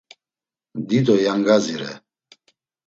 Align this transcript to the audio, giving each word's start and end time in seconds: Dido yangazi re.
Dido 0.87 1.15
yangazi 1.25 1.75
re. 1.81 1.91